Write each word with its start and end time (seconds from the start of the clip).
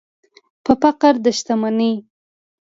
پر 0.63 0.73
فقر 0.81 1.13
د 1.23 1.25
شتمنۍ 1.37 1.93